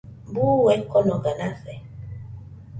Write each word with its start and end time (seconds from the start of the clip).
Buu 0.37 0.63
ekonoga 0.75 1.37
nase 1.43 1.79